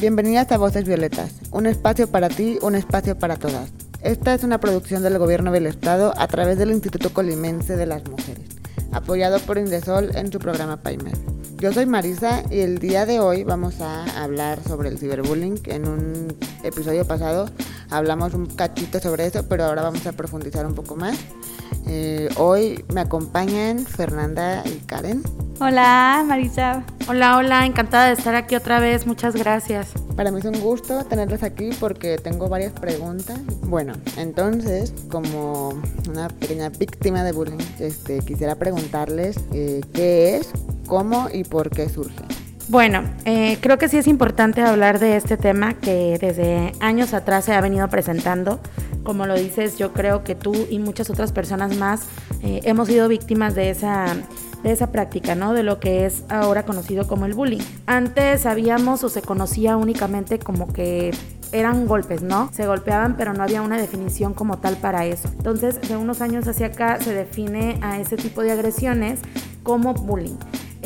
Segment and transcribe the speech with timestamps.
[0.00, 3.70] bienvenidas a Voces Violetas, un espacio para ti, un espacio para todas.
[4.02, 8.06] Esta es una producción del Gobierno del Estado a través del Instituto Colimense de las
[8.06, 8.44] Mujeres,
[8.92, 11.16] apoyado por Indesol en su programa Paimer.
[11.58, 15.60] Yo soy Marisa y el día de hoy vamos a hablar sobre el ciberbullying.
[15.64, 17.48] En un episodio pasado
[17.88, 21.16] hablamos un cachito sobre eso, pero ahora vamos a profundizar un poco más.
[21.88, 25.22] Eh, hoy me acompañan Fernanda y Karen.
[25.60, 26.84] Hola, Marisa.
[27.08, 29.06] Hola, hola, encantada de estar aquí otra vez.
[29.06, 29.92] Muchas gracias.
[30.16, 33.38] Para mí es un gusto tenerlos aquí porque tengo varias preguntas.
[33.62, 40.50] Bueno, entonces, como una pequeña víctima de bullying, este, quisiera preguntarles eh, qué es,
[40.86, 42.24] cómo y por qué surge.
[42.68, 47.44] Bueno, eh, creo que sí es importante hablar de este tema que desde años atrás
[47.44, 48.58] se ha venido presentando.
[49.06, 52.08] Como lo dices, yo creo que tú y muchas otras personas más
[52.42, 54.16] eh, hemos sido víctimas de esa
[54.64, 55.52] de esa práctica, ¿no?
[55.52, 57.62] De lo que es ahora conocido como el bullying.
[57.86, 61.12] Antes sabíamos o se conocía únicamente como que
[61.52, 62.50] eran golpes, ¿no?
[62.52, 65.28] Se golpeaban, pero no había una definición como tal para eso.
[65.28, 69.20] Entonces, de unos años hacia acá se define a ese tipo de agresiones
[69.62, 70.36] como bullying.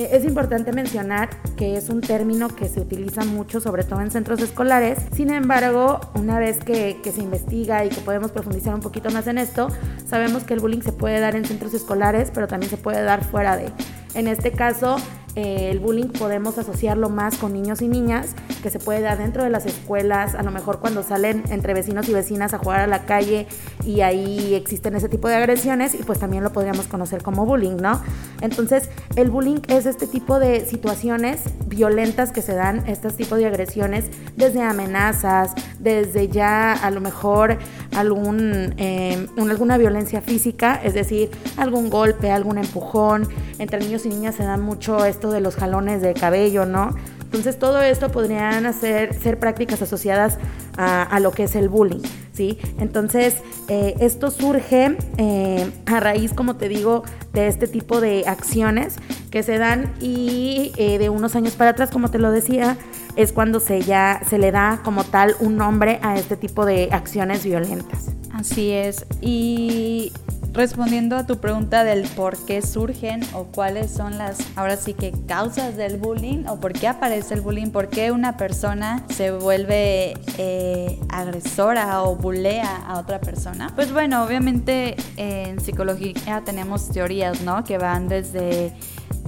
[0.01, 4.11] Eh, es importante mencionar que es un término que se utiliza mucho, sobre todo en
[4.11, 4.99] centros escolares.
[5.15, 9.27] Sin embargo, una vez que, que, se investiga y que podemos profundizar un poquito más
[9.27, 9.69] en esto,
[10.07, 13.23] sabemos que el bullying se puede dar en centros escolares, pero también se puede dar
[13.25, 13.71] fuera de.
[14.15, 14.97] En este caso,
[15.37, 19.45] eh, el bullying podemos asociarlo más con niños y niñas, que se puede dar dentro
[19.45, 22.87] de las escuelas, a lo mejor cuando salen entre vecinos y vecinas a jugar a
[22.87, 23.47] la calle
[23.85, 27.77] y ahí existen ese tipo de agresiones y pues también lo podríamos conocer como bullying,
[27.77, 28.01] ¿no?
[28.41, 33.47] Entonces, el bullying es este tipo de situaciones violentas que se dan, este tipo de
[33.47, 37.59] agresiones, desde amenazas, desde ya a lo mejor
[37.97, 43.29] algún, eh, alguna violencia física, es decir, algún golpe, algún empujón.
[43.59, 46.95] Entre niños y niñas se dan mucho de los jalones de cabello, ¿no?
[47.21, 50.39] Entonces todo esto podrían hacer, ser prácticas asociadas
[50.77, 52.03] a, lo que es el bullying,
[52.33, 52.59] ¿sí?
[52.79, 53.37] Entonces
[53.69, 58.97] eh, esto surge eh, a raíz, como te digo, de este tipo de acciones
[59.31, 62.77] que se dan y eh, de unos años para atrás, como te lo decía,
[63.23, 66.89] es cuando se ya se le da como tal un nombre a este tipo de
[66.93, 68.11] acciones violentas.
[68.33, 69.05] Así es.
[69.21, 70.13] Y
[70.53, 75.13] respondiendo a tu pregunta del por qué surgen o cuáles son las, ahora sí que
[75.27, 80.15] causas del bullying o por qué aparece el bullying, por qué una persona se vuelve
[80.39, 83.73] eh, agresora o bulea a otra persona.
[83.75, 87.63] Pues bueno, obviamente en psicología tenemos teorías, ¿no?
[87.65, 88.73] Que van desde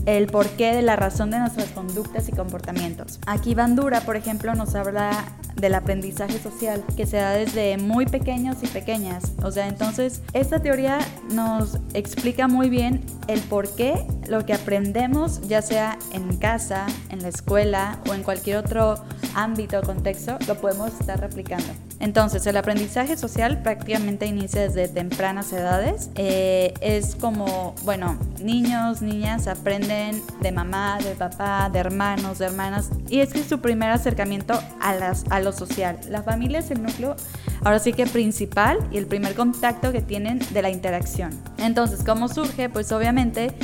[0.06, 3.18] el porqué de la razón de nuestras conductas y comportamientos.
[3.26, 5.24] Aquí Bandura, por ejemplo, nos habla
[5.56, 9.32] del aprendizaje social que se da desde muy pequeños y pequeñas.
[9.42, 10.98] O sea, entonces esta teoría
[11.32, 17.22] nos explica muy bien el por qué lo que aprendemos, ya sea en casa, en
[17.22, 18.96] la escuela o en cualquier otro
[19.34, 21.68] ámbito o contexto, lo podemos estar replicando.
[22.02, 26.10] Entonces, el aprendizaje social prácticamente inicia desde tempranas edades.
[26.16, 32.90] Eh, es como, bueno, niños, niñas aprenden de mamá, de papá, de hermanos, de hermanas.
[33.08, 35.96] Y es que es su primer acercamiento a, a lo social.
[36.10, 37.14] La familia es el núcleo,
[37.62, 41.30] ahora sí que principal y el primer contacto que tienen de la interacción.
[41.56, 42.68] Entonces, ¿cómo surge?
[42.68, 43.54] Pues obviamente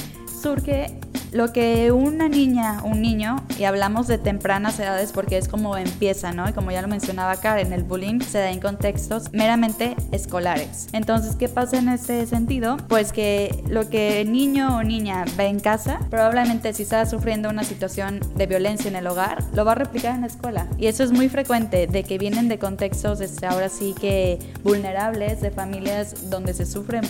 [0.40, 0.96] surge
[1.32, 6.32] lo que una niña, un niño, y hablamos de tempranas edades porque es como empieza,
[6.32, 6.48] ¿no?
[6.48, 10.88] Y como ya lo mencionaba Karen, el bullying se da en contextos meramente escolares.
[10.92, 12.76] Entonces, ¿qué pasa en este sentido?
[12.88, 17.64] Pues que lo que niño o niña ve en casa, probablemente si está sufriendo una
[17.64, 20.66] situación de violencia en el hogar, lo va a replicar en la escuela.
[20.78, 25.40] Y eso es muy frecuente, de que vienen de contextos, este, ahora sí que vulnerables,
[25.40, 27.02] de familias donde se sufren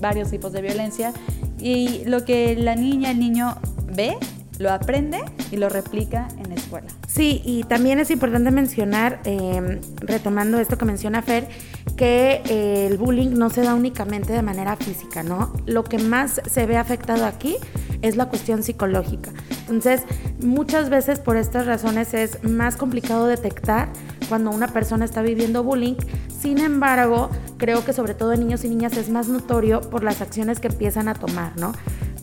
[0.00, 1.12] varios tipos de violencia
[1.58, 3.56] y lo que la niña, el niño
[3.94, 4.16] ve,
[4.58, 5.18] lo aprende
[5.50, 6.88] y lo replica en la escuela.
[7.06, 11.48] Sí, y también es importante mencionar, em, retomando esto que menciona Fer,
[11.96, 15.52] que eh, el bullying no se da únicamente de manera física, ¿no?
[15.66, 17.56] Lo que más se ve afectado aquí
[18.02, 19.30] es la cuestión psicológica.
[19.60, 20.02] Entonces,
[20.40, 23.88] muchas veces por estas razones es más complicado detectar
[24.28, 25.96] cuando una persona está viviendo bullying.
[26.38, 30.20] Sin embargo, creo que sobre todo en niños y niñas es más notorio por las
[30.20, 31.72] acciones que empiezan a tomar, ¿no?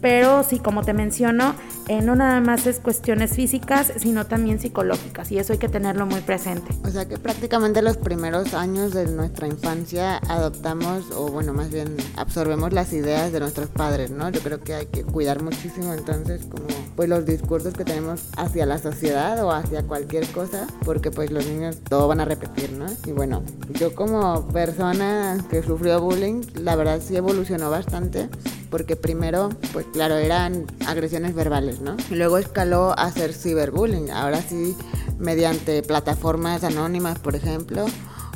[0.04, 1.56] Pero sí, como te menciono,
[1.88, 6.06] eh, no nada más es cuestiones físicas, sino también psicológicas y eso hay que tenerlo
[6.06, 6.74] muy presente.
[6.84, 11.96] O sea que prácticamente los primeros años de nuestra infancia adoptamos, o bueno, más bien
[12.18, 14.30] absorbemos las ideas de nuestros padres, ¿no?
[14.30, 18.66] Yo creo que hay que cuidar muchísimo entonces como pues los discursos que tenemos hacia
[18.66, 22.86] la sociedad o hacia cualquier cosa, porque pues los niños todo van a repetir, ¿no?
[23.06, 23.44] Y bueno,
[23.80, 28.30] yo como persona que sufrió bullying, la verdad sí evolucionó bastante
[28.74, 31.96] porque primero, pues claro, eran agresiones verbales, ¿no?
[32.10, 34.76] Luego escaló a ser ciberbullying, ahora sí
[35.20, 37.86] mediante plataformas anónimas, por ejemplo,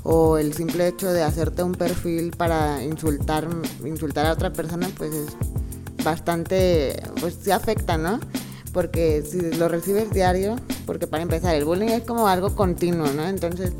[0.03, 3.47] o el simple hecho de hacerte un perfil para insultar,
[3.83, 5.35] insultar a otra persona, pues es
[6.03, 8.19] bastante, pues sí afecta, ¿no?
[8.77, 13.27] Porque si lo recibes diario, porque para empezar, el bullying es como algo continuo, ¿no?
[13.27, 13.71] Entonces,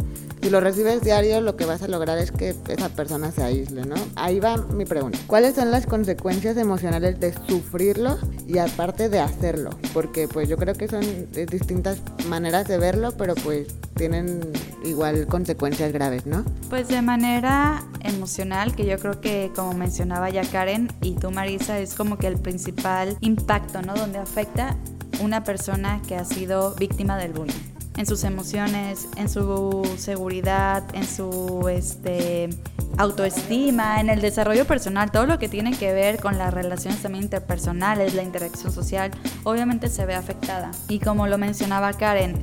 [0.47, 3.85] si lo recibes diario, lo que vas a lograr es que esa persona se aísle,
[3.85, 3.95] ¿no?
[4.15, 5.19] Ahí va mi pregunta.
[5.27, 8.17] ¿Cuáles son las consecuencias emocionales de sufrirlo
[8.47, 9.71] y aparte de hacerlo?
[9.94, 11.03] Porque pues yo creo que son
[11.33, 13.67] distintas maneras de verlo, pero pues
[13.97, 14.39] tienen
[14.85, 16.45] igual consecuencias graves, ¿no?
[16.69, 21.77] Pues de manera emocional, que yo creo que como mencionaba ya Karen y tú Marisa,
[21.77, 23.95] es como que el principal impacto, ¿no?
[23.95, 24.77] Donde afecta
[25.21, 31.05] una persona que ha sido víctima del bullying en sus emociones, en su seguridad, en
[31.05, 32.49] su este,
[32.97, 37.25] autoestima, en el desarrollo personal, todo lo que tiene que ver con las relaciones también
[37.25, 39.11] interpersonales, la interacción social,
[39.44, 40.71] obviamente se ve afectada.
[40.88, 42.35] Y como lo mencionaba Karen,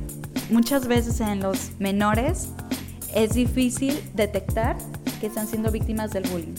[0.49, 2.49] muchas veces en los menores
[3.13, 4.75] es difícil detectar
[5.21, 6.55] que están siendo víctimas del bullying.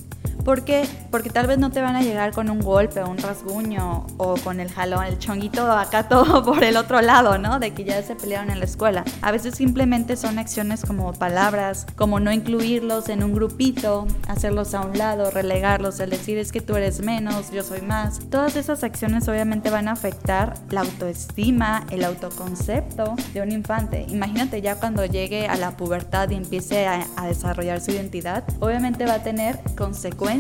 [0.47, 0.89] ¿Por qué?
[1.11, 4.37] Porque tal vez no te van a llegar con un golpe o un rasguño o
[4.37, 7.59] con el jalón, el chonguito acá todo por el otro lado, ¿no?
[7.59, 9.05] De que ya se pelearon en la escuela.
[9.23, 14.83] A veces simplemente son acciones como palabras, como no incluirlos en un grupito, hacerlos a
[14.83, 18.21] un lado, relegarlos, el decir es que tú eres menos, yo soy más.
[18.31, 24.07] Todas esas acciones obviamente van a afectar la autoestima, el autoconcepto de un infante.
[24.11, 29.07] Imagínate ya cuando llegue a la pubertad y empiece a, a desarrollar su identidad, obviamente
[29.07, 30.36] va a tener consecuencias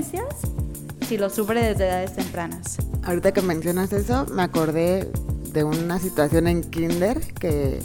[1.07, 2.79] si lo sufre desde edades tempranas.
[3.05, 5.11] Ahorita que mencionas eso, me acordé
[5.53, 7.81] de una situación en kinder que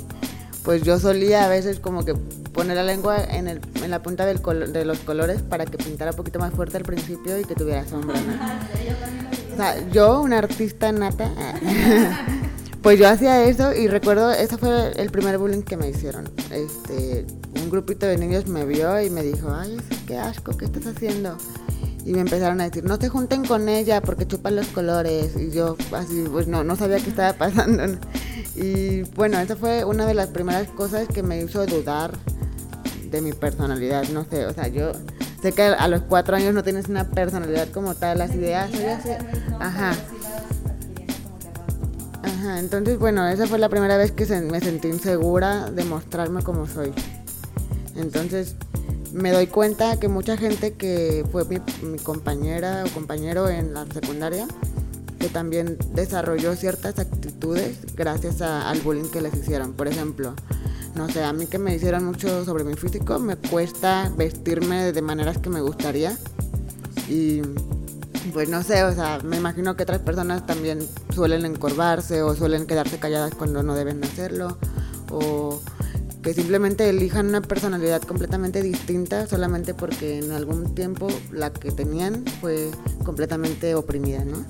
[0.63, 4.25] pues yo solía a veces como que poner la lengua en, el, en la punta
[4.25, 4.41] del
[4.73, 7.87] de los colores para que pintara un poquito más fuerte al principio y que tuviera
[7.87, 8.19] sombra.
[9.53, 11.31] O sea, yo, una artista nata,
[12.81, 16.29] pues yo hacía eso y recuerdo, ese fue el primer bullying que me hicieron.
[16.51, 17.25] Este,
[17.61, 21.37] un grupito de niños me vio y me dijo, ay, qué asco, ¿qué estás haciendo?
[22.05, 25.35] Y me empezaron a decir, no se junten con ella porque chupan los colores.
[25.35, 27.83] Y yo así, pues no, no sabía qué estaba pasando.
[28.55, 32.11] Y bueno, esa fue una de las primeras cosas que me hizo dudar
[33.09, 34.07] de mi personalidad.
[34.09, 34.91] No sé, o sea, yo
[35.41, 38.71] sé que a los cuatro años no tienes una personalidad como tal, las ideas,
[39.59, 39.93] Ajá.
[42.23, 46.67] Ajá, entonces bueno, esa fue la primera vez que me sentí insegura de mostrarme como
[46.67, 46.93] soy.
[47.95, 48.55] Entonces,
[49.13, 54.47] me doy cuenta que mucha gente que fue mi, compañera o compañero en la secundaria,
[55.19, 59.73] que también desarrolló ciertas actitudes gracias al bullying que les hicieron.
[59.73, 60.33] Por ejemplo,
[60.95, 65.01] no sé, a mí que me hicieron mucho sobre mi físico, me cuesta vestirme de
[65.01, 66.17] maneras que me gustaría.
[67.07, 67.41] Y
[68.33, 70.79] pues no sé, o sea, me imagino que otras personas también
[71.13, 74.57] suelen encorvarse o suelen quedarse calladas cuando no deben hacerlo.
[75.09, 75.59] O
[76.21, 82.25] que simplemente elijan una personalidad completamente distinta solamente porque en algún tiempo la que tenían
[82.39, 82.69] fue
[83.03, 84.45] completamente oprimida, ¿no?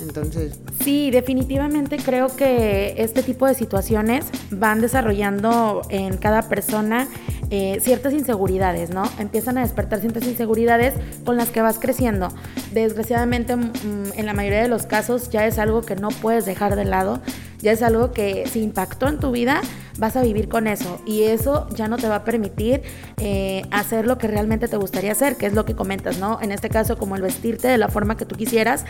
[0.00, 0.58] Entonces...
[0.82, 7.08] Sí, definitivamente creo que este tipo de situaciones van desarrollando en cada persona
[7.50, 9.04] eh, ciertas inseguridades, ¿no?
[9.18, 12.28] Empiezan a despertar ciertas inseguridades con las que vas creciendo.
[12.72, 13.70] Desgraciadamente, mm,
[14.16, 17.20] en la mayoría de los casos ya es algo que no puedes dejar de lado,
[17.62, 19.62] ya es algo que si impactó en tu vida,
[19.98, 22.82] vas a vivir con eso y eso ya no te va a permitir
[23.18, 26.40] eh, hacer lo que realmente te gustaría hacer, que es lo que comentas, ¿no?
[26.42, 28.84] En este caso, como el vestirte de la forma que tú quisieras,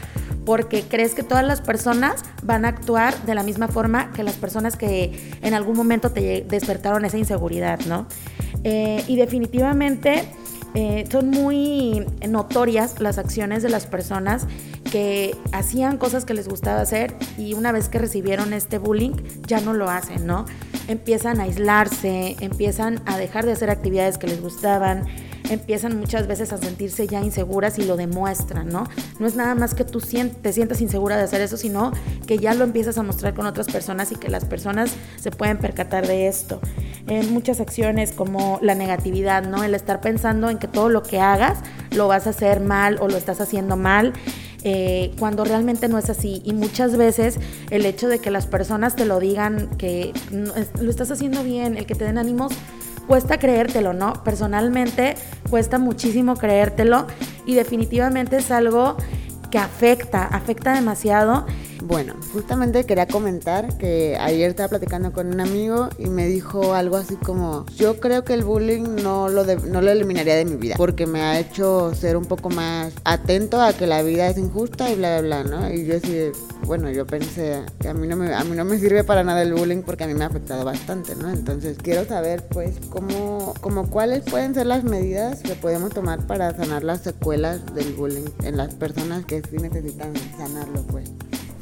[0.45, 4.35] porque crees que todas las personas van a actuar de la misma forma que las
[4.35, 5.13] personas que
[5.43, 8.07] en algún momento te despertaron esa inseguridad, ¿no?
[8.65, 10.25] Eh, y definitivamente
[10.75, 14.47] eh, son muy notorias las acciones de las personas
[14.91, 19.13] que hacían cosas que les gustaba hacer y una vez que recibieron este bullying
[19.47, 20.45] ya no lo hacen, ¿no?
[20.89, 25.07] Empiezan a aislarse, empiezan a dejar de hacer actividades que les gustaban,
[25.51, 28.85] empiezan muchas veces a sentirse ya inseguras y lo demuestran, ¿no?
[29.19, 31.93] No es nada más que tú te sientas insegura de hacer eso, sino
[32.27, 35.59] que ya lo empiezas a mostrar con otras personas y que las personas se pueden
[35.59, 36.61] percatar de esto.
[37.07, 39.65] En muchas acciones como la negatividad, ¿no?
[39.65, 41.59] El estar pensando en que todo lo que hagas
[41.95, 44.13] lo vas a hacer mal o lo estás haciendo mal
[44.65, 46.41] eh, cuando realmente no es así.
[46.45, 47.39] Y muchas veces
[47.71, 51.87] el hecho de que las personas te lo digan, que lo estás haciendo bien, el
[51.87, 52.53] que te den ánimos,
[53.09, 54.23] cuesta creértelo, ¿no?
[54.23, 55.17] Personalmente
[55.51, 57.07] cuesta muchísimo creértelo
[57.47, 58.97] y definitivamente es algo
[59.51, 61.45] que afecta, afecta demasiado
[61.83, 66.97] bueno, justamente quería comentar que ayer estaba platicando con un amigo y me dijo algo
[66.97, 70.77] así como, yo creo que el bullying no lo, no lo eliminaría de mi vida,
[70.77, 74.91] porque me ha hecho ser un poco más atento a que la vida es injusta
[74.91, 75.73] y bla, bla, bla, ¿no?
[75.73, 76.31] Y yo así,
[76.67, 79.43] bueno, yo pensé que a mí, no me, a mí no me sirve para nada
[79.43, 81.31] el bullying porque a mí me ha afectado bastante, ¿no?
[81.31, 86.55] Entonces quiero saber, pues, cómo, como cuáles pueden ser las medidas que podemos tomar para
[86.57, 91.11] sanar las secuelas del bullying en las personas que sí necesitan sanarlo, pues.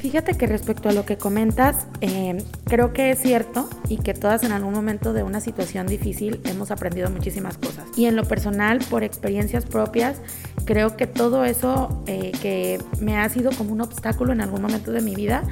[0.01, 4.43] Fíjate que respecto a lo que comentas, eh, creo que es cierto y que todas
[4.43, 7.85] en algún momento de una situación difícil hemos aprendido muchísimas cosas.
[7.95, 10.17] Y en lo personal, por experiencias propias,
[10.65, 14.91] creo que todo eso eh, que me ha sido como un obstáculo en algún momento
[14.91, 15.43] de mi vida,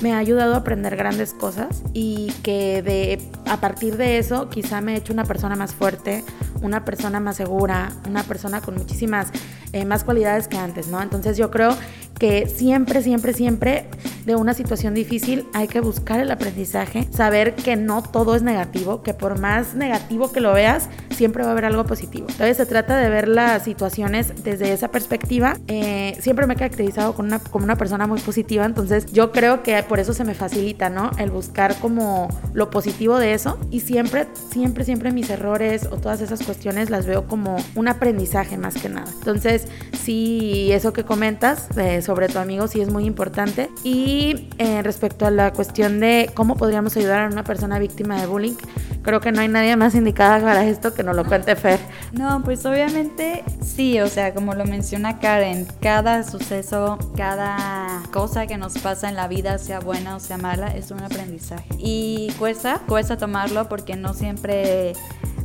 [0.00, 4.80] me ha ayudado a aprender grandes cosas y que de, a partir de eso quizá
[4.80, 6.24] me he hecho una persona más fuerte,
[6.62, 9.28] una persona más segura, una persona con muchísimas
[9.72, 11.02] eh, más cualidades que antes, ¿no?
[11.02, 11.76] Entonces yo creo
[12.18, 13.84] que siempre, siempre, siempre
[14.28, 19.02] de una situación difícil hay que buscar el aprendizaje, saber que no todo es negativo,
[19.02, 22.26] que por más negativo que lo veas, siempre va a haber algo positivo.
[22.28, 25.56] Entonces se trata de ver las situaciones desde esa perspectiva.
[25.66, 29.62] Eh, siempre me he caracterizado con una, como una persona muy positiva, entonces yo creo
[29.62, 31.10] que por eso se me facilita, ¿no?
[31.18, 36.20] El buscar como lo positivo de eso y siempre, siempre, siempre mis errores o todas
[36.20, 39.10] esas cuestiones las veo como un aprendizaje más que nada.
[39.18, 39.66] Entonces,
[39.98, 43.70] sí, eso que comentas, eh, sobre tu amigo sí es muy importante.
[43.82, 44.17] Y
[44.58, 48.54] eh, respecto a la cuestión de cómo podríamos ayudar a una persona víctima de bullying,
[49.02, 51.78] creo que no hay nadie más indicada para esto que nos lo cuente Fer.
[52.12, 58.56] No, pues obviamente sí, o sea, como lo menciona Karen, cada suceso, cada cosa que
[58.56, 61.68] nos pasa en la vida, sea buena o sea mala, es un aprendizaje.
[61.78, 64.94] Y cuesta, cuesta tomarlo porque no siempre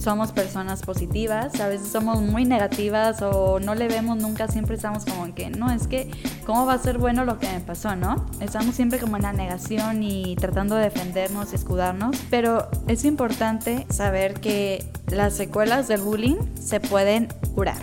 [0.04, 5.06] somos personas positivas, a veces somos muy negativas o no le vemos nunca, siempre estamos
[5.06, 6.12] como que, no, es que,
[6.46, 8.26] ¿cómo va a ser bueno lo que me pasó, no?
[8.42, 13.88] Estamos siempre como en la negación y tratando de defendernos y escudarnos, pero es importante
[13.90, 17.80] saber que las secuelas del bullying se pueden curar.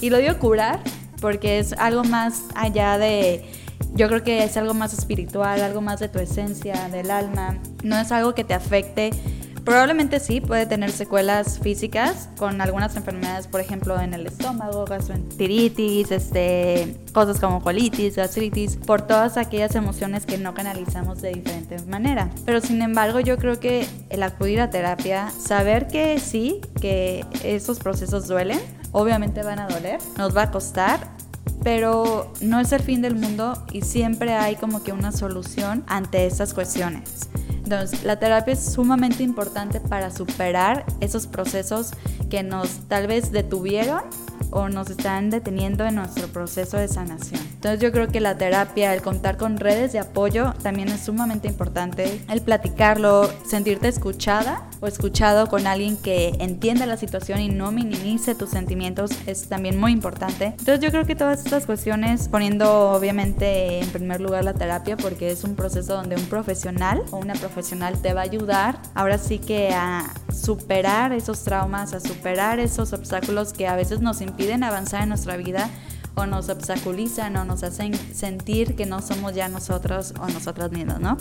[0.00, 0.80] Y lo digo curar
[1.20, 3.44] porque es algo más allá de
[3.94, 7.58] yo creo que es algo más espiritual, algo más de tu esencia, del alma.
[7.82, 9.10] No es algo que te afecte
[9.64, 16.10] Probablemente sí, puede tener secuelas físicas con algunas enfermedades, por ejemplo, en el estómago, gastroenteritis,
[16.10, 22.30] este, cosas como colitis, gastritis, por todas aquellas emociones que no canalizamos de diferente manera.
[22.44, 27.78] Pero sin embargo, yo creo que el acudir a terapia, saber que sí, que esos
[27.78, 28.60] procesos duelen,
[28.92, 31.00] obviamente van a doler, nos va a costar,
[31.62, 36.26] pero no es el fin del mundo y siempre hay como que una solución ante
[36.26, 37.28] estas cuestiones.
[37.72, 41.92] Entonces, la terapia es sumamente importante para superar esos procesos
[42.28, 44.00] que nos tal vez detuvieron
[44.50, 47.40] o nos están deteniendo en nuestro proceso de sanación.
[47.40, 51.46] Entonces yo creo que la terapia, el contar con redes de apoyo también es sumamente
[51.46, 52.20] importante.
[52.28, 58.34] El platicarlo, sentirte escuchada o escuchado con alguien que entienda la situación y no minimice
[58.34, 60.46] tus sentimientos es también muy importante.
[60.46, 65.30] Entonces yo creo que todas estas cuestiones, poniendo obviamente en primer lugar la terapia porque
[65.30, 69.38] es un proceso donde un profesional o una profesional te va a ayudar ahora sí
[69.38, 74.64] que a superar esos traumas, a superar esos obstáculos que a veces nos impiden piden
[74.64, 75.68] avanzar en nuestra vida
[76.14, 81.00] o nos obstaculizan o nos hacen sentir que no somos ya nosotros o nosotras mismas,
[81.00, 81.16] ¿no?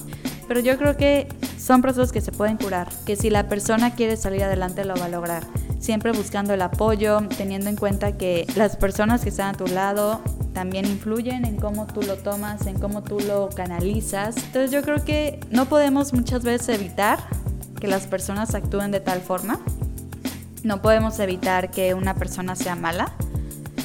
[0.48, 1.28] Pero yo creo que
[1.58, 5.06] son procesos que se pueden curar, que si la persona quiere salir adelante lo va
[5.06, 5.46] a lograr,
[5.80, 10.22] siempre buscando el apoyo, teniendo en cuenta que las personas que están a tu lado
[10.54, 14.36] también influyen en cómo tú lo tomas, en cómo tú lo canalizas.
[14.38, 17.20] Entonces yo creo que no podemos muchas veces evitar
[17.80, 19.60] que las personas actúen de tal forma,
[20.64, 23.14] no podemos evitar que una persona sea mala,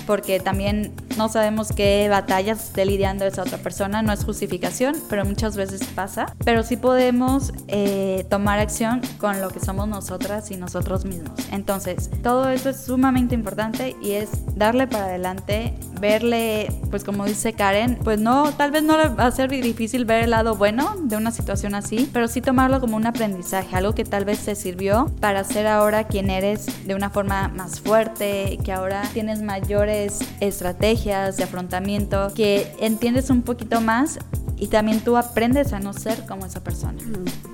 [0.07, 5.25] porque también no sabemos qué batallas esté lidiando esa otra persona, no es justificación, pero
[5.25, 6.27] muchas veces pasa.
[6.45, 11.33] Pero sí podemos eh, tomar acción con lo que somos nosotras y nosotros mismos.
[11.53, 17.53] Entonces, todo eso es sumamente importante y es darle para adelante, verle, pues como dice
[17.53, 20.97] Karen, pues no, tal vez no le va a ser difícil ver el lado bueno
[21.03, 24.55] de una situación así, pero sí tomarlo como un aprendizaje, algo que tal vez te
[24.55, 30.19] sirvió para ser ahora quien eres de una forma más fuerte, que ahora tienes mayores
[30.41, 34.19] estrategias de afrontamiento, que entiendes un poquito más
[34.57, 36.99] y también tú aprendes a no ser como esa persona.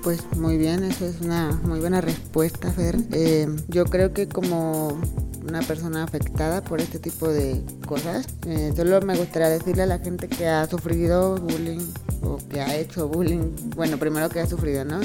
[0.04, 2.96] Pues muy bien, eso es una muy buena respuesta, Fer.
[3.12, 5.00] Eh, yo creo que como
[5.48, 8.26] una persona afectada por este tipo de cosas.
[8.46, 11.80] Eh, solo me gustaría decirle a la gente que ha sufrido bullying
[12.22, 15.00] o que ha hecho bullying, bueno, primero que ha sufrido, ¿no?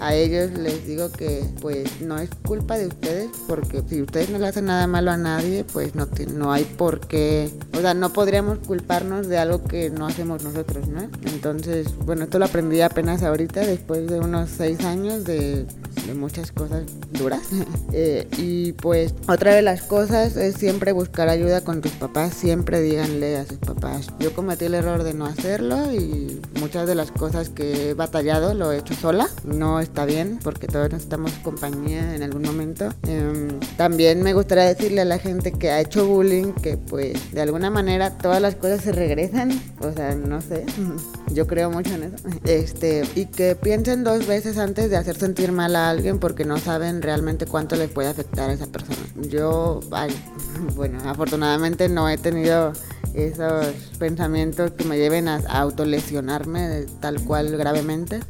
[0.00, 4.38] A ellos les digo que pues no es culpa de ustedes porque si ustedes no
[4.38, 8.12] le hacen nada malo a nadie pues no, no hay por qué, o sea, no
[8.12, 11.08] podríamos culparnos de algo que no hacemos nosotros, ¿no?
[11.24, 15.66] Entonces, bueno, esto lo aprendí apenas ahorita después de unos seis años de
[16.08, 17.42] de muchas cosas duras.
[17.92, 22.80] Eh, y pues otra de las cosas es siempre buscar ayuda con tus papás, siempre
[22.82, 24.08] díganle a sus papás.
[24.20, 28.52] Yo cometí el error de no hacerlo y muchas de las cosas que he batallado
[28.52, 29.28] lo he hecho sola.
[29.44, 32.88] No está bien porque todos necesitamos compañía en algún momento.
[33.06, 37.40] Em, también me gustaría decirle a la gente que ha hecho bullying que pues de
[37.40, 39.60] alguna manera todas las cosas se regresan.
[39.80, 40.64] O sea, no sé.
[41.34, 42.16] Yo creo mucho en eso.
[42.44, 46.58] Este, y que piensen dos veces antes de hacer sentir mal a alguien porque no
[46.58, 48.98] saben realmente cuánto les puede afectar a esa persona.
[49.28, 49.80] Yo,
[50.76, 52.72] bueno, afortunadamente no he tenido
[53.14, 53.66] esos
[53.98, 58.20] pensamientos que me lleven a, autolesionarme tal cual gravemente,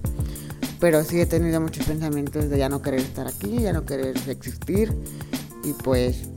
[0.80, 4.16] pero sí he tenido muchos pensamientos de ya no querer estar aquí, ya no querer
[4.28, 4.92] existir
[5.64, 6.28] y pues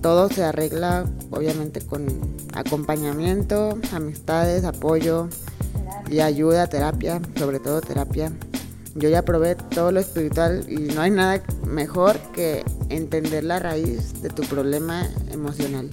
[0.00, 2.06] todo se arregla obviamente con
[2.54, 5.28] acompañamiento, amistades, apoyo
[6.10, 8.32] y ayuda, terapia, sobre todo terapia.
[8.96, 14.20] Yo ya probé todo lo espiritual y no hay nada mejor que entender la raíz
[14.20, 15.88] de tu problema emocional.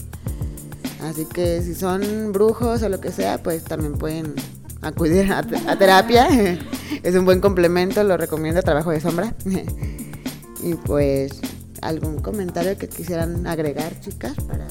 [1.04, 4.34] Así que si son brujos o lo que sea, pues también pueden
[4.82, 5.44] acudir a,
[5.78, 6.28] terapia.
[7.04, 9.34] es un buen complemento, lo recomiendo, trabajo de sombra.
[10.64, 11.42] y pues,
[11.82, 14.36] ¿algún comentario que quisieran agregar, chicas?
[14.48, 14.68] Para...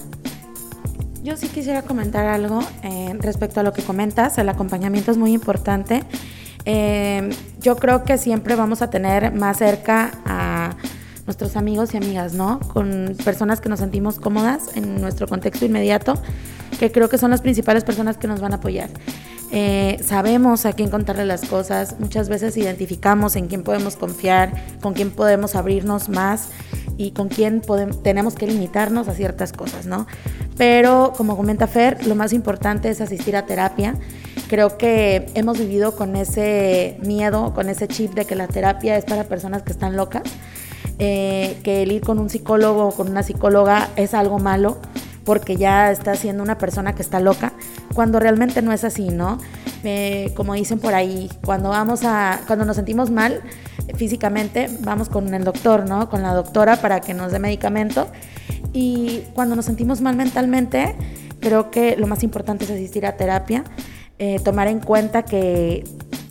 [1.22, 4.38] Yo sí quisiera comentar algo eh, respecto a lo que comentas.
[4.38, 6.04] El acompañamiento es muy importante
[6.66, 7.30] eh,
[7.60, 10.76] yo creo que siempre vamos a tener más cerca a
[11.24, 12.58] nuestros amigos y amigas, ¿no?
[12.58, 16.14] Con personas que nos sentimos cómodas en nuestro contexto inmediato,
[16.78, 18.90] que creo que son las principales personas que nos van a apoyar.
[19.58, 24.92] Eh, sabemos a quién contarle las cosas, muchas veces identificamos en quién podemos confiar, con
[24.92, 26.50] quién podemos abrirnos más
[26.98, 27.62] y con quién
[28.02, 30.06] tenemos que limitarnos a ciertas cosas, ¿no?
[30.58, 33.94] Pero como comenta Fer, lo más importante es asistir a terapia
[34.48, 39.04] Creo que hemos vivido con ese miedo, con ese chip de que la terapia es
[39.04, 40.22] para personas que están locas,
[40.98, 44.78] eh, que el ir con un psicólogo o con una psicóloga es algo malo
[45.24, 47.52] porque ya está siendo una persona que está loca,
[47.96, 49.38] cuando realmente no es así, ¿no?
[50.34, 53.40] Como dicen por ahí, cuando vamos a, cuando nos sentimos mal
[53.94, 56.10] físicamente, vamos con el doctor, ¿no?
[56.10, 58.06] Con la doctora para que nos dé medicamento.
[58.74, 60.94] Y cuando nos sentimos mal mentalmente,
[61.40, 63.64] creo que lo más importante es asistir a terapia.
[64.18, 65.84] Eh, tomar en cuenta que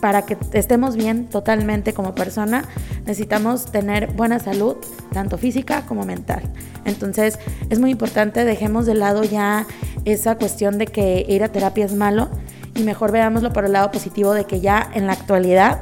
[0.06, 2.64] para que estemos bien totalmente como persona,
[3.08, 4.76] necesitamos tener buena salud,
[5.12, 6.44] tanto física como mental.
[6.86, 7.40] Entonces,
[7.72, 9.66] es muy importante, dejemos de lado ya
[10.06, 12.30] esa cuestión de que ir a terapia es malo
[12.76, 15.82] y mejor veámoslo por el lado positivo de que ya en la actualidad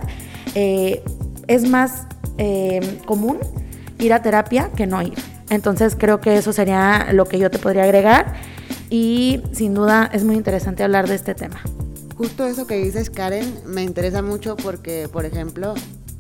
[0.55, 1.03] eh,
[1.47, 2.07] es más
[2.37, 3.39] eh, común
[3.99, 5.15] ir a terapia que no ir.
[5.49, 8.35] Entonces, creo que eso sería lo que yo te podría agregar
[8.89, 11.61] y sin duda es muy interesante hablar de este tema.
[12.17, 15.73] Justo eso que dices, Karen, me interesa mucho porque, por ejemplo,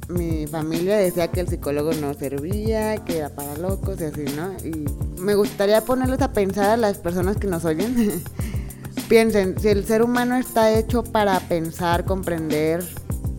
[0.09, 4.53] mi familia decía que el psicólogo no servía, que era para locos y así, ¿no?
[4.63, 4.85] Y
[5.21, 8.23] me gustaría ponerles a pensar a las personas que nos oyen.
[9.09, 12.83] Piensen, si el ser humano está hecho para pensar, comprender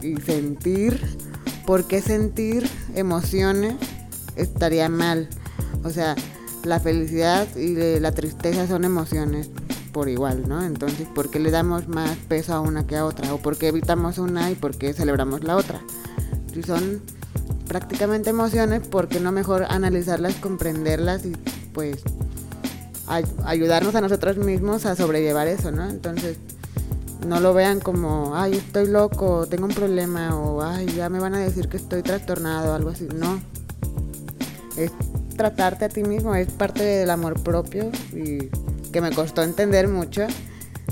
[0.02, 1.00] y sentir,
[1.66, 3.74] ¿por qué sentir emociones
[4.36, 5.28] estaría mal?
[5.82, 6.14] O sea,
[6.64, 9.50] la felicidad y la tristeza son emociones
[9.94, 10.62] por igual, ¿no?
[10.64, 13.32] Entonces, ¿por qué le damos más peso a una que a otra?
[13.32, 15.80] ¿O por qué evitamos una y por qué celebramos la otra?
[16.52, 17.00] Si son
[17.68, 21.32] prácticamente emociones, ¿por qué no mejor analizarlas, comprenderlas y
[21.72, 22.02] pues
[23.44, 25.88] ayudarnos a nosotros mismos a sobrellevar eso, ¿no?
[25.88, 26.38] Entonces,
[27.24, 31.34] no lo vean como, ay, estoy loco, tengo un problema, o ay, ya me van
[31.34, 33.06] a decir que estoy trastornado, algo así.
[33.14, 33.40] No.
[34.76, 34.90] Es
[35.36, 38.50] tratarte a ti mismo, es parte del amor propio y
[38.94, 40.24] que me costó entender mucho.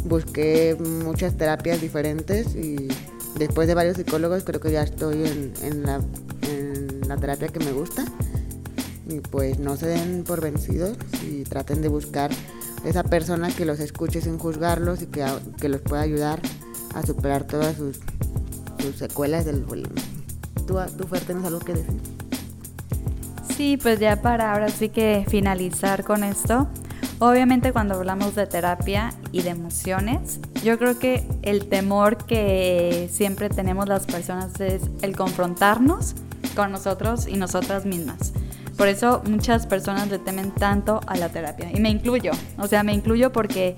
[0.05, 2.89] Busqué muchas terapias diferentes y
[3.37, 5.23] después de varios psicólogos creo que ya estoy
[5.63, 6.01] en, la,
[7.17, 8.05] terapia que me gusta.
[9.09, 12.33] Y pues no se den por vencidos y traten de buscar
[12.85, 15.25] esa persona que los escuche sin juzgarlos y que,
[15.61, 16.41] que los pueda ayudar
[16.97, 18.01] a superar todas sus,
[18.97, 19.95] secuelas del bullying.
[20.67, 22.01] ¿Tú, tú Fer, tienes algo que decir?
[23.57, 26.67] Sí, pues ya para ahora sí que finalizar con esto,
[27.25, 33.49] Obviamente cuando hablamos de terapia y de emociones, yo creo que el temor que siempre
[33.49, 36.17] tenemos las personas es el confrontarnos
[36.57, 38.33] con nosotros y nosotras mismas.
[38.77, 41.71] Por eso muchas personas le temen tanto a la terapia.
[41.73, 42.33] Y me incluyo.
[42.59, 43.77] O sea, me incluyo porque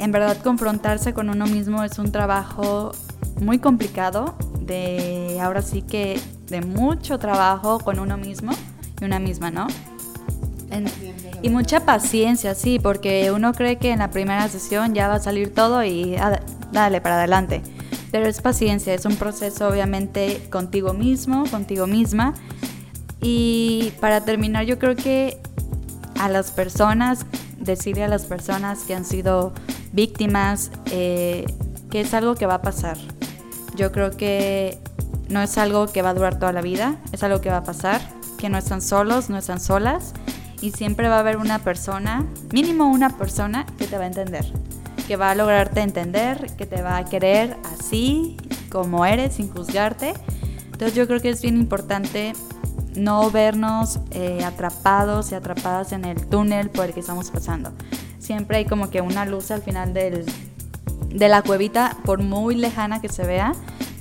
[0.00, 2.90] en verdad confrontarse con uno mismo es un trabajo
[3.40, 4.34] muy complicado.
[4.58, 8.50] De ahora sí que de mucho trabajo con uno mismo
[9.00, 9.68] y una misma, ¿no?
[11.42, 15.20] Y mucha paciencia, sí, porque uno cree que en la primera sesión ya va a
[15.20, 16.16] salir todo y
[16.70, 17.62] dale para adelante.
[18.12, 22.34] Pero es paciencia, es un proceso obviamente contigo mismo, contigo misma.
[23.20, 25.38] Y para terminar, yo creo que
[26.18, 27.26] a las personas,
[27.58, 29.52] decirle a las personas que han sido
[29.92, 31.44] víctimas, eh,
[31.90, 32.98] que es algo que va a pasar.
[33.74, 34.78] Yo creo que
[35.28, 37.64] no es algo que va a durar toda la vida, es algo que va a
[37.64, 38.00] pasar,
[38.38, 40.12] que no están solos, no están solas
[40.62, 44.46] y siempre va a haber una persona, mínimo una persona que te va a entender,
[45.08, 48.36] que va a lograrte entender, que te va a querer así
[48.70, 50.14] como eres, sin juzgarte.
[50.66, 52.32] Entonces yo creo que es bien importante
[52.94, 57.72] no vernos eh, atrapados y atrapadas en el túnel por el que estamos pasando.
[58.18, 60.24] Siempre hay como que una luz al final del,
[61.08, 63.52] de la cuevita, por muy lejana que se vea,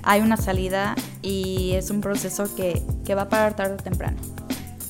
[0.03, 4.17] hay una salida y es un proceso que, que va a parar tarde o temprano.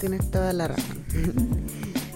[0.01, 1.05] Tienes toda la razón.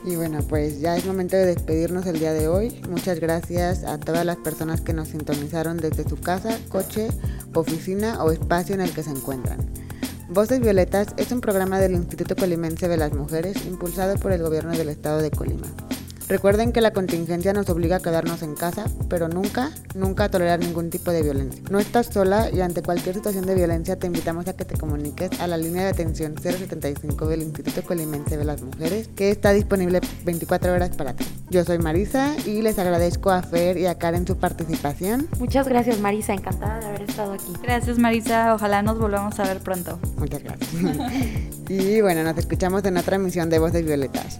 [0.08, 2.80] Y bueno, pues ya es momento de despedirnos el día de hoy.
[2.88, 7.08] Muchas gracias a todas las personas que nos sintonizaron desde su casa, coche,
[7.56, 9.58] oficina o espacio en el que se encuentran.
[10.30, 14.78] Voces Violetas es un programa del Instituto Colimense de las Mujeres impulsado por el gobierno
[14.78, 15.74] del estado de Colima.
[16.28, 20.60] Recuerden que la contingencia nos obliga a quedarnos en casa, pero nunca, nunca a tolerar
[20.60, 21.62] ningún tipo de violencia.
[21.70, 25.40] No estás sola y ante cualquier situación de violencia te invitamos a que te comuniques
[25.40, 30.02] a la línea de atención 075 del Instituto Colimense de las Mujeres, que está disponible
[30.24, 31.26] 24 horas para ti.
[31.52, 35.28] Yo soy Marisa y les agradezco a Fer y a Karen su participación.
[35.38, 37.54] Muchas gracias Marisa, encantada de haber estado aquí.
[37.62, 40.00] Gracias Marisa, ojalá nos volvamos a ver pronto.
[40.18, 40.72] Muchas gracias.
[41.70, 44.40] y bueno, nos escuchamos en otra emisión de Voces Violetas.